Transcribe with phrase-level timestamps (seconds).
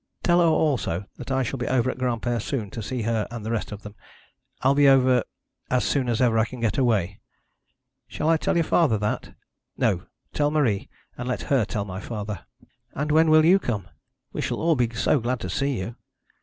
[0.23, 3.45] Tell her also that I shall be over at Granpere soon to see her and
[3.45, 3.93] the rest of them.
[4.61, 5.23] I'll be over
[5.69, 7.19] as soon as ever I can get away.'
[8.07, 9.35] 'Shall I tell your father that?'
[9.77, 10.07] 'No.
[10.33, 12.47] Tell Marie, and let her tell my father.'
[12.95, 13.89] 'And when will you come?
[14.33, 15.93] We shall all be so glad to see you.'